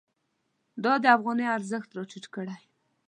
دا 0.83 0.93
د 1.03 1.05
افغانۍ 1.17 1.45
ارزښت 1.57 1.89
راټیټ 1.97 2.25
کړی. 2.35 2.55